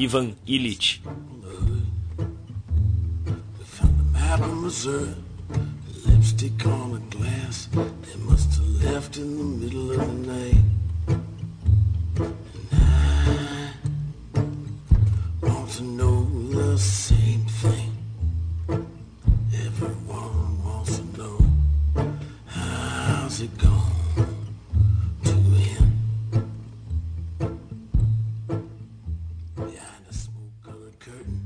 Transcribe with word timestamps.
Ivan 0.00 0.34
Illich. 0.46 1.00
Lipstick 6.06 6.66
on 6.66 6.94
a 6.94 7.00
glass. 7.14 7.68
Must 8.24 8.54
have 8.54 8.84
left 8.84 9.18
in 9.18 9.36
the 9.36 9.44
middle 9.44 9.90
of 9.90 9.98
the 9.98 10.32
night. 10.32 10.64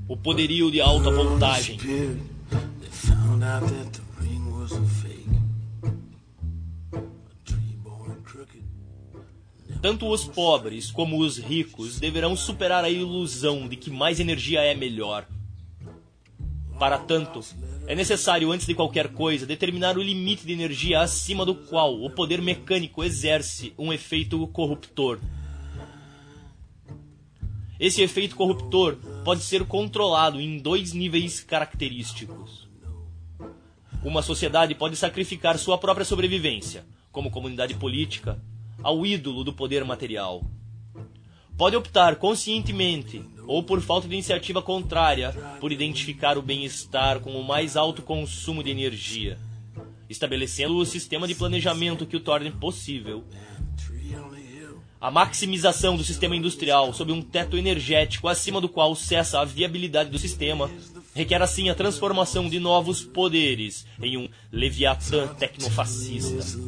O 0.07 0.17
poderio 0.17 0.71
de 0.71 0.81
alta 0.81 1.11
voltagem. 1.11 1.79
Tanto 9.81 10.11
os 10.11 10.25
pobres 10.25 10.91
como 10.91 11.19
os 11.21 11.39
ricos 11.39 11.99
deverão 11.99 12.37
superar 12.37 12.85
a 12.85 12.91
ilusão 12.91 13.67
de 13.67 13.77
que 13.77 13.91
mais 13.91 14.21
energia 14.21 14.61
é 14.61 14.75
melhor. 14.75 15.27
Para 16.79 16.99
tanto, 16.99 17.41
é 17.87 17.95
necessário, 17.95 18.51
antes 18.51 18.67
de 18.67 18.75
qualquer 18.75 19.09
coisa, 19.09 19.47
determinar 19.47 19.97
o 19.97 20.03
limite 20.03 20.47
de 20.47 20.53
energia 20.53 21.01
acima 21.01 21.47
do 21.47 21.55
qual 21.55 22.03
o 22.03 22.11
poder 22.11 22.43
mecânico 22.43 23.05
exerce 23.05 23.73
um 23.79 23.93
efeito 23.93 24.47
corruptor. 24.49 25.19
Esse 27.79 28.03
efeito 28.03 28.37
corruptor 28.37 28.97
pode 29.25 29.43
ser 29.43 29.65
controlado 29.65 30.39
em 30.39 30.59
dois 30.59 30.93
níveis 30.93 31.41
característicos. 31.41 32.69
Uma 34.05 34.21
sociedade 34.21 34.75
pode 34.75 34.97
sacrificar 34.97 35.59
sua 35.59 35.79
própria 35.79 36.05
sobrevivência, 36.05 36.85
como 37.11 37.31
comunidade 37.31 37.75
política, 37.75 38.39
ao 38.83 39.07
ídolo 39.07 39.43
do 39.43 39.53
poder 39.53 39.83
material. 39.83 40.45
Pode 41.57 41.75
optar 41.75 42.17
conscientemente 42.17 43.25
ou 43.47 43.63
por 43.63 43.81
falta 43.81 44.07
de 44.07 44.15
iniciativa 44.15 44.61
contrária 44.61 45.33
por 45.59 45.73
identificar 45.73 46.37
o 46.37 46.43
bem-estar 46.43 47.21
com 47.21 47.31
o 47.41 47.45
mais 47.45 47.79
alto 47.79 48.03
consumo 48.03 48.63
de 48.63 48.71
energia, 48.71 49.39
estabelecendo 50.11 50.77
o 50.77 50.85
sistema 50.85 51.27
de 51.27 51.35
planejamento 51.35 52.05
que 52.05 52.17
o 52.17 52.21
torne 52.21 52.51
possível. 52.51 53.25
A 55.05 55.11
maximização 55.11 55.99
do 55.99 56.03
sistema 56.03 56.35
industrial 56.35 56.95
sob 56.95 57.13
um 57.13 57.21
teto 57.21 57.59
energético 57.59 58.27
acima 58.27 58.59
do 58.59 58.71
qual 58.71 58.97
cessa 58.97 59.39
a 59.39 59.45
viabilidade 59.45 60.09
do 60.09 60.19
sistema 60.19 60.71
requer 61.15 61.43
assim 61.43 61.69
a 61.69 61.75
transformação 61.75 62.49
de 62.49 62.59
novos 62.59 63.03
poderes 63.05 63.85
em 64.03 64.17
um 64.17 64.27
leviatã 64.51 65.27
tecnofascista. 65.35 66.59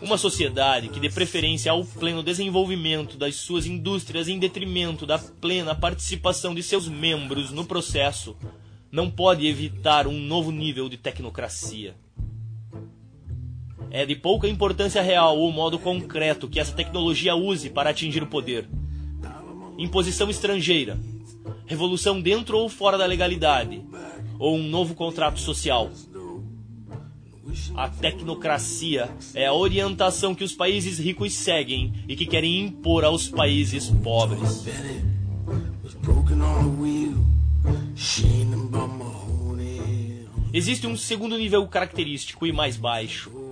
Uma 0.00 0.16
sociedade 0.16 0.88
que 0.88 1.00
dê 1.00 1.10
preferência 1.10 1.72
ao 1.72 1.84
pleno 1.84 2.22
desenvolvimento 2.22 3.16
das 3.16 3.34
suas 3.34 3.66
indústrias 3.66 4.28
em 4.28 4.38
detrimento 4.38 5.04
da 5.04 5.18
plena 5.18 5.74
participação 5.74 6.54
de 6.54 6.62
seus 6.62 6.86
membros 6.86 7.50
no 7.50 7.64
processo 7.64 8.36
não 8.92 9.10
pode 9.10 9.44
evitar 9.44 10.06
um 10.06 10.20
novo 10.20 10.52
nível 10.52 10.88
de 10.88 10.96
tecnocracia. 10.96 11.96
É 13.90 14.04
de 14.04 14.14
pouca 14.14 14.46
importância 14.46 15.00
real 15.00 15.38
o 15.38 15.50
modo 15.50 15.78
concreto 15.78 16.48
que 16.48 16.60
essa 16.60 16.72
tecnologia 16.72 17.34
use 17.34 17.70
para 17.70 17.90
atingir 17.90 18.22
o 18.22 18.26
poder. 18.26 18.68
Imposição 19.78 20.28
estrangeira, 20.28 20.98
revolução 21.66 22.20
dentro 22.20 22.58
ou 22.58 22.68
fora 22.68 22.98
da 22.98 23.06
legalidade, 23.06 23.82
ou 24.38 24.56
um 24.56 24.68
novo 24.68 24.94
contrato 24.94 25.40
social. 25.40 25.90
A 27.74 27.88
tecnocracia 27.88 29.08
é 29.34 29.46
a 29.46 29.54
orientação 29.54 30.34
que 30.34 30.44
os 30.44 30.52
países 30.52 30.98
ricos 30.98 31.32
seguem 31.32 31.92
e 32.06 32.14
que 32.14 32.26
querem 32.26 32.60
impor 32.60 33.04
aos 33.04 33.28
países 33.28 33.88
pobres. 34.02 34.66
Existe 40.52 40.86
um 40.86 40.96
segundo 40.96 41.38
nível 41.38 41.66
característico 41.66 42.46
e 42.46 42.52
mais 42.52 42.76
baixo, 42.76 43.47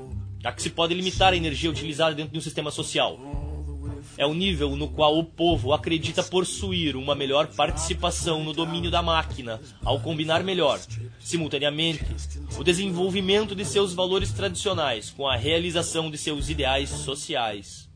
a 0.47 0.53
que 0.53 0.63
se 0.63 0.71
pode 0.71 0.95
limitar 0.95 1.33
a 1.33 1.37
energia 1.37 1.69
utilizada 1.69 2.15
dentro 2.15 2.33
de 2.33 2.39
um 2.39 2.43
sistema 2.43 2.71
social. 2.71 3.19
É 4.17 4.25
o 4.25 4.33
nível 4.33 4.77
no 4.77 4.89
qual 4.89 5.19
o 5.19 5.25
povo 5.25 5.73
acredita 5.73 6.23
possuir 6.23 6.97
uma 6.97 7.17
melhor 7.17 7.49
participação 7.49 8.45
no 8.45 8.53
domínio 8.53 8.89
da 8.89 9.03
máquina, 9.03 9.61
ao 9.85 9.99
combinar 9.99 10.45
melhor, 10.45 10.81
simultaneamente, 11.19 12.07
o 12.57 12.63
desenvolvimento 12.63 13.57
de 13.57 13.65
seus 13.65 13.93
valores 13.93 14.31
tradicionais 14.31 15.11
com 15.11 15.27
a 15.27 15.37
realização 15.37 16.11
de 16.11 16.17
seus 16.17 16.49
ideais 16.49 16.91
sociais. 16.91 17.91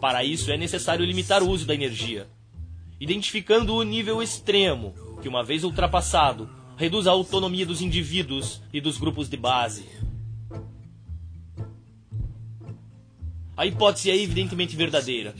Para 0.00 0.24
isso 0.24 0.50
é 0.50 0.56
necessário 0.56 1.04
limitar 1.04 1.42
o 1.42 1.50
uso 1.50 1.66
da 1.66 1.74
energia, 1.74 2.26
identificando 2.98 3.74
o 3.74 3.82
nível 3.82 4.22
extremo, 4.22 4.94
que 5.20 5.28
uma 5.28 5.44
vez 5.44 5.64
ultrapassado, 5.64 6.48
reduz 6.78 7.06
a 7.06 7.10
autonomia 7.10 7.66
dos 7.66 7.82
indivíduos 7.82 8.62
e 8.72 8.80
dos 8.80 8.96
grupos 8.96 9.28
de 9.28 9.36
base. 9.36 9.84
A 13.60 13.66
hipótese 13.66 14.10
é 14.10 14.16
evidentemente 14.16 14.74
verdadeira. 14.74 15.34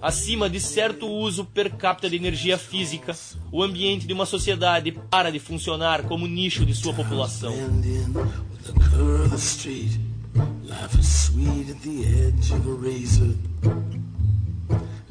Acima 0.00 0.50
de 0.50 0.58
certo 0.58 1.06
uso 1.06 1.44
per 1.44 1.70
capita 1.70 2.10
de 2.10 2.16
energia 2.16 2.58
física, 2.58 3.14
o 3.52 3.62
ambiente 3.62 4.08
de 4.08 4.12
uma 4.12 4.26
sociedade 4.26 4.90
para 4.90 5.30
de 5.30 5.38
funcionar 5.38 6.02
como 6.02 6.26
nicho 6.26 6.66
de 6.66 6.74
sua 6.74 6.92
população. 6.92 7.54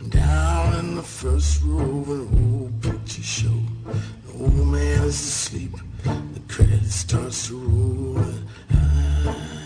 Down 0.09 0.79
in 0.79 0.95
the 0.95 1.03
first 1.03 1.61
row 1.63 2.01
of 2.01 2.09
an 2.11 2.27
old 2.33 2.73
picture 2.81 3.23
show, 3.23 3.63
old 4.37 4.67
man 4.67 5.07
is 5.07 5.15
asleep. 5.15 5.71
The 6.03 6.89
starts 6.89 7.47
to 7.47 7.55
roll. 7.55 8.17
and 8.69 9.29
I 9.29 9.60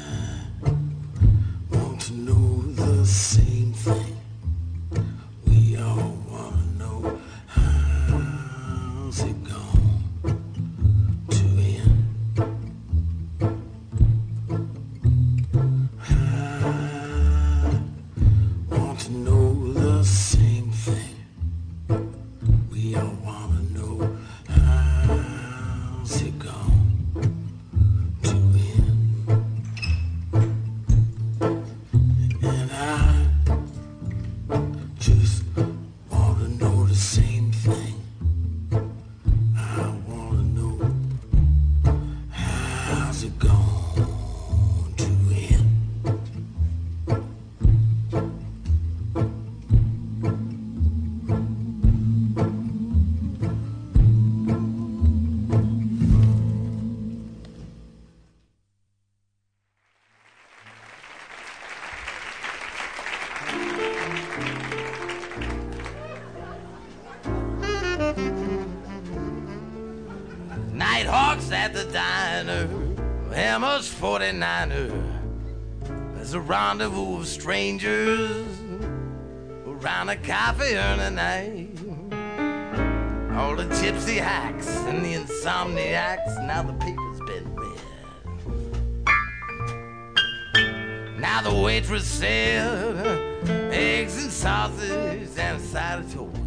49er. 74.06 74.92
There's 76.14 76.34
a 76.34 76.40
rendezvous 76.40 77.22
of 77.22 77.28
strangers 77.28 78.46
around 79.66 80.10
a 80.10 80.16
coffee 80.18 80.76
urn 80.78 81.16
night. 81.16 81.72
All 83.36 83.56
the 83.56 83.64
gypsy 83.64 84.18
hacks 84.18 84.68
and 84.86 85.04
the 85.04 85.16
insomniacs, 85.16 86.38
now 86.46 86.62
the 86.62 86.74
paper's 86.74 87.20
been 87.22 87.56
read. 87.56 87.82
Now 91.20 91.42
the 91.42 91.56
waitress 91.56 92.06
said, 92.06 92.96
eggs 93.74 94.22
and 94.22 94.32
sausage 94.32 95.30
and 95.36 95.58
a 95.58 95.60
side 95.60 96.02
of 96.02 96.14
toast. 96.14 96.45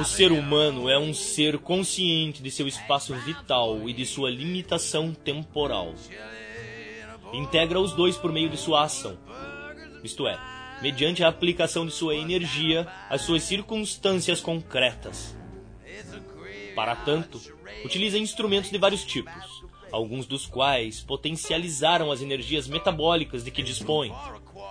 O 0.00 0.04
ser 0.04 0.30
humano 0.30 0.88
é 0.88 0.96
um 0.96 1.12
ser 1.12 1.58
consciente 1.58 2.40
de 2.40 2.52
seu 2.52 2.68
espaço 2.68 3.14
vital 3.16 3.88
e 3.88 3.92
de 3.92 4.06
sua 4.06 4.30
limitação 4.30 5.12
temporal. 5.12 5.92
Integra 7.32 7.80
os 7.80 7.92
dois 7.92 8.16
por 8.16 8.32
meio 8.32 8.48
de 8.48 8.56
sua 8.56 8.84
ação, 8.84 9.18
isto 10.04 10.28
é, 10.28 10.38
mediante 10.80 11.24
a 11.24 11.28
aplicação 11.28 11.84
de 11.84 11.92
sua 11.92 12.14
energia 12.14 12.86
às 13.10 13.22
suas 13.22 13.42
circunstâncias 13.42 14.40
concretas. 14.40 15.36
Para 16.76 16.94
tanto, 16.94 17.40
utiliza 17.84 18.18
instrumentos 18.18 18.70
de 18.70 18.78
vários 18.78 19.04
tipos, 19.04 19.64
alguns 19.90 20.26
dos 20.26 20.46
quais 20.46 21.00
potencializaram 21.00 22.12
as 22.12 22.22
energias 22.22 22.68
metabólicas 22.68 23.44
de 23.44 23.50
que 23.50 23.64
dispõe, 23.64 24.12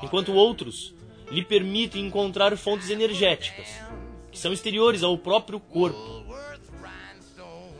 enquanto 0.02 0.34
outros 0.34 0.96
lhe 1.30 1.44
permitem 1.44 2.06
encontrar 2.06 2.56
fontes 2.56 2.90
energéticas, 2.90 3.68
que 4.32 4.38
são 4.38 4.54
exteriores 4.54 5.04
ao 5.04 5.18
próprio 5.18 5.60
corpo. 5.60 6.26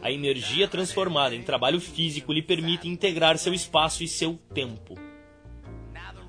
A 0.02 0.12
energia 0.12 0.68
transformada 0.68 1.36
em 1.36 1.44
trabalho 1.44 1.82
físico 1.82 2.32
lhe 2.32 2.42
permite 2.42 2.88
integrar 2.88 3.38
seu 3.38 3.54
espaço 3.54 4.04
e 4.04 4.08
seu 4.08 4.40
tempo. 4.54 4.96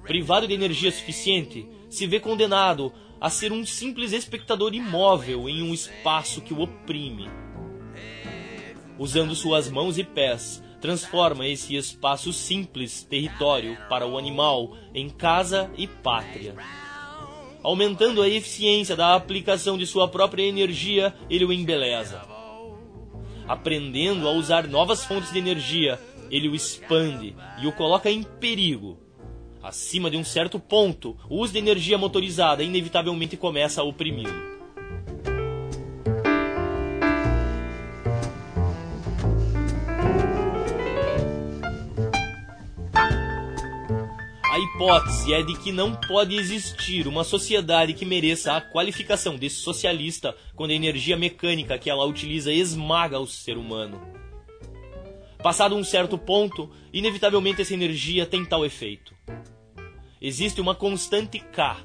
Privado 0.03 0.49
de 0.49 0.55
energia 0.55 0.91
suficiente, 0.91 1.69
se 1.89 2.07
vê 2.07 2.19
condenado 2.19 2.93
a 3.21 3.29
ser 3.29 3.53
um 3.53 3.65
simples 3.65 4.13
espectador 4.13 4.75
imóvel 4.75 5.49
em 5.49 5.63
um 5.63 5.75
espaço 5.75 6.41
que 6.41 6.55
o 6.55 6.61
oprime. 6.61 7.29
Usando 8.99 9.35
suas 9.35 9.71
mãos 9.71 9.99
e 9.99 10.05
pés, 10.05 10.63
transforma 10.81 11.47
esse 11.47 11.77
espaço 11.77 12.33
simples 12.33 13.03
território 13.03 13.77
para 13.89 14.07
o 14.07 14.17
animal 14.17 14.77
em 14.95 15.09
casa 15.09 15.71
e 15.77 15.87
pátria. 15.87 16.55
Aumentando 17.63 18.23
a 18.23 18.29
eficiência 18.29 18.95
da 18.95 19.15
aplicação 19.15 19.77
de 19.77 19.87
sua 19.87 20.09
própria 20.09 20.43
energia, 20.43 21.15
ele 21.29 21.45
o 21.45 21.53
embeleza. 21.53 22.23
Aprendendo 23.47 24.29
a 24.29 24.33
usar 24.33 24.69
novas 24.69 25.05
fontes 25.05 25.33
de 25.33 25.39
energia, 25.39 25.99
ele 26.31 26.49
o 26.49 26.55
expande 26.55 27.35
e 27.61 27.67
o 27.67 27.73
coloca 27.73 28.11
em 28.11 28.23
perigo. 28.23 28.99
Acima 29.63 30.11
de 30.11 30.17
um 30.17 30.25
certo 30.25 30.61
ponto, 30.61 31.17
o 31.29 31.41
uso 31.41 31.53
de 31.53 31.59
energia 31.59 31.99
motorizada 31.99 32.63
inevitavelmente 32.63 33.37
começa 33.37 33.81
a 33.81 33.85
oprimi-lo. 33.85 34.58
Hipótese 44.89 45.35
é 45.35 45.43
de 45.43 45.55
que 45.55 45.71
não 45.71 45.95
pode 45.95 46.35
existir 46.35 47.07
uma 47.07 47.23
sociedade 47.23 47.93
que 47.93 48.07
mereça 48.07 48.55
a 48.55 48.61
qualificação 48.61 49.37
de 49.37 49.51
socialista 49.51 50.35
quando 50.57 50.71
a 50.71 50.75
energia 50.75 51.15
mecânica 51.15 51.79
que 51.79 51.91
ela 51.91 52.07
utiliza 52.07 52.51
esmaga 52.51 53.19
o 53.19 53.27
ser 53.27 53.59
humano. 53.59 54.01
Passado 55.43 55.77
um 55.77 55.85
certo 55.85 56.17
ponto, 56.17 56.71
inevitavelmente 56.91 57.61
essa 57.61 57.75
energia 57.75 58.25
tem 58.25 58.47
tal 58.47 58.65
efeito. 58.65 59.15
Existe 60.23 60.59
uma 60.59 60.75
constante 60.75 61.39
K. 61.39 61.77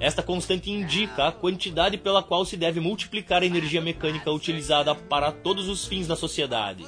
Esta 0.00 0.20
constante 0.20 0.72
indica 0.72 1.28
a 1.28 1.32
quantidade 1.32 1.96
pela 1.98 2.20
qual 2.20 2.44
se 2.44 2.56
deve 2.56 2.80
multiplicar 2.80 3.44
a 3.44 3.46
energia 3.46 3.80
mecânica 3.80 4.28
utilizada 4.32 4.92
para 4.92 5.30
todos 5.30 5.68
os 5.68 5.86
fins 5.86 6.08
na 6.08 6.16
sociedade. 6.16 6.84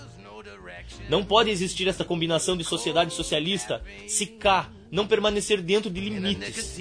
Não 1.08 1.22
pode 1.22 1.50
existir 1.50 1.86
esta 1.86 2.04
combinação 2.04 2.56
de 2.56 2.64
sociedade 2.64 3.14
socialista 3.14 3.80
se 4.08 4.26
K 4.26 4.81
não 4.92 5.06
permanecer 5.06 5.62
dentro 5.62 5.90
de 5.90 6.02
limites. 6.02 6.78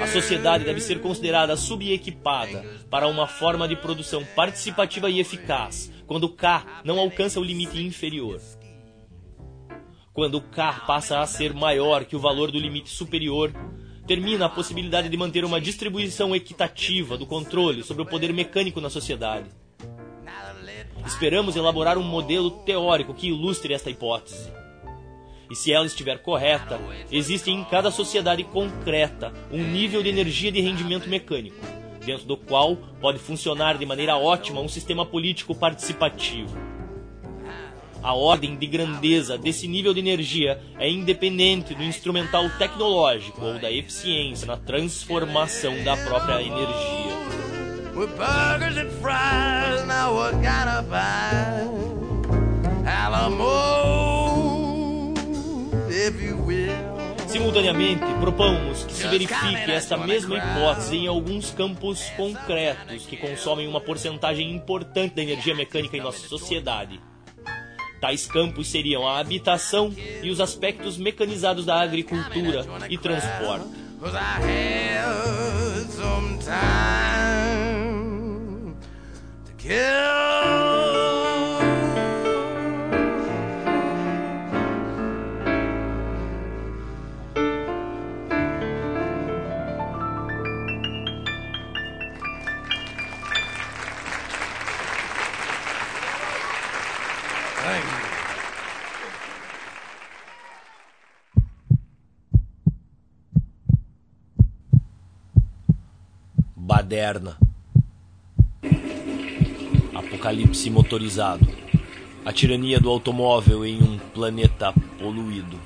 A 0.00 0.06
sociedade 0.08 0.64
deve 0.64 0.80
ser 0.80 1.00
considerada 1.00 1.56
subequipada 1.56 2.64
para 2.90 3.06
uma 3.06 3.28
forma 3.28 3.68
de 3.68 3.76
produção 3.76 4.24
participativa 4.34 5.08
e 5.08 5.20
eficaz, 5.20 5.92
quando 6.08 6.28
K 6.28 6.82
não 6.84 6.98
alcança 6.98 7.38
o 7.38 7.44
limite 7.44 7.80
inferior. 7.80 8.40
Quando 10.12 10.40
K 10.40 10.80
passa 10.84 11.20
a 11.20 11.26
ser 11.26 11.54
maior 11.54 12.04
que 12.04 12.16
o 12.16 12.18
valor 12.18 12.50
do 12.50 12.58
limite 12.58 12.90
superior, 12.90 13.54
termina 14.08 14.46
a 14.46 14.50
possibilidade 14.50 15.08
de 15.08 15.16
manter 15.16 15.44
uma 15.44 15.60
distribuição 15.60 16.34
equitativa 16.34 17.16
do 17.16 17.26
controle 17.26 17.84
sobre 17.84 18.02
o 18.02 18.06
poder 18.06 18.32
mecânico 18.32 18.80
na 18.80 18.90
sociedade. 18.90 19.61
Esperamos 21.06 21.56
elaborar 21.56 21.98
um 21.98 22.02
modelo 22.02 22.50
teórico 22.50 23.14
que 23.14 23.28
ilustre 23.28 23.74
esta 23.74 23.90
hipótese. 23.90 24.50
E 25.50 25.54
se 25.54 25.72
ela 25.72 25.84
estiver 25.84 26.22
correta, 26.22 26.80
existe 27.10 27.50
em 27.50 27.62
cada 27.64 27.90
sociedade 27.90 28.42
concreta 28.44 29.32
um 29.50 29.62
nível 29.62 30.02
de 30.02 30.08
energia 30.08 30.50
de 30.50 30.60
rendimento 30.60 31.08
mecânico, 31.08 31.56
dentro 32.04 32.26
do 32.26 32.36
qual 32.36 32.76
pode 33.00 33.18
funcionar 33.18 33.76
de 33.76 33.84
maneira 33.84 34.16
ótima 34.16 34.60
um 34.60 34.68
sistema 34.68 35.04
político 35.04 35.54
participativo. 35.54 36.56
A 38.02 38.14
ordem 38.14 38.56
de 38.56 38.66
grandeza 38.66 39.38
desse 39.38 39.68
nível 39.68 39.94
de 39.94 40.00
energia 40.00 40.60
é 40.78 40.90
independente 40.90 41.74
do 41.74 41.84
instrumental 41.84 42.48
tecnológico 42.58 43.44
ou 43.44 43.60
da 43.60 43.70
eficiência 43.70 44.46
na 44.46 44.56
transformação 44.56 45.84
da 45.84 45.96
própria 45.96 46.42
energia. 46.42 47.11
With 48.02 48.18
burgers 48.18 48.76
and 48.78 48.90
fries, 49.00 49.86
now 49.86 50.12
what 50.12 50.32
kind 50.42 50.68
of 50.68 50.90
pie? 50.90 51.68
Alamo, 52.84 53.46
if 55.88 56.20
you 56.20 56.36
will. 56.38 56.74
Simultaneamente, 57.28 58.02
propomos 58.20 58.82
que 58.82 58.92
se 58.92 59.06
verifique 59.06 59.70
esta 59.70 59.96
mesma 59.96 60.36
hipótese 60.36 60.96
em 60.96 61.06
alguns 61.06 61.52
campos 61.52 62.10
concretos 62.16 63.06
que 63.06 63.16
consomem 63.16 63.68
uma 63.68 63.80
porcentagem 63.80 64.50
importante 64.50 65.14
da 65.14 65.22
energia 65.22 65.54
mecânica 65.54 65.96
em 65.96 66.00
nossa 66.00 66.26
sociedade. 66.26 67.00
Tais 68.00 68.26
campos 68.26 68.68
seriam 68.68 69.06
a 69.06 69.20
habitação 69.20 69.94
e 70.20 70.28
os 70.28 70.40
aspectos 70.40 70.98
mecanizados 70.98 71.64
da 71.64 71.80
agricultura 71.80 72.66
e 72.90 72.98
transporte. 72.98 73.68
Baderna. 106.56 107.41
Apocalipse 110.22 110.70
motorizado. 110.70 111.44
A 112.24 112.32
tirania 112.32 112.78
do 112.78 112.88
automóvel 112.88 113.66
em 113.66 113.82
um 113.82 113.98
planeta 113.98 114.72
poluído. 114.96 115.58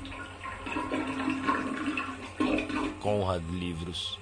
Conrad 2.99 3.43
Livros. 3.51 4.17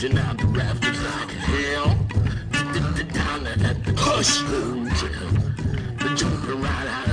cruising 0.00 0.18
out 0.18 0.38
the 0.38 0.46
rafters 0.46 1.02
like 1.02 1.30
hell. 1.30 1.94
The, 2.52 2.58
the, 2.72 3.66
at 3.68 3.84
the 3.84 3.94
Hush! 3.98 4.40
Hotel. 4.40 5.28
The 5.98 6.16
jumping 6.16 6.62
right 6.62 6.86
out 6.86 7.09